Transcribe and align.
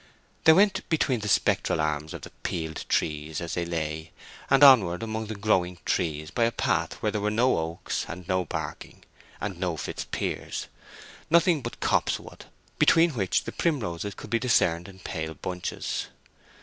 They 0.45 0.53
went 0.53 0.89
between 0.89 1.19
the 1.19 1.27
spectral 1.27 1.79
arms 1.79 2.15
of 2.15 2.23
the 2.23 2.31
peeled 2.41 2.85
trees 2.89 3.39
as 3.39 3.53
they 3.53 3.65
lay, 3.65 4.11
and 4.49 4.63
onward 4.63 5.03
among 5.03 5.27
the 5.27 5.35
growing 5.35 5.77
trees, 5.85 6.31
by 6.31 6.45
a 6.45 6.51
path 6.51 6.93
where 7.03 7.11
there 7.11 7.21
were 7.21 7.29
no 7.29 7.59
oaks, 7.59 8.05
and 8.07 8.27
no 8.27 8.43
barking, 8.45 9.03
and 9.39 9.59
no 9.59 9.77
Fitzpiers—nothing 9.77 11.61
but 11.61 11.79
copse 11.81 12.19
wood, 12.19 12.45
between 12.79 13.11
which 13.11 13.43
the 13.43 13.51
primroses 13.51 14.15
could 14.15 14.31
be 14.31 14.39
discerned 14.39 14.87
in 14.87 14.97
pale 14.97 15.35
bunches. 15.35 16.07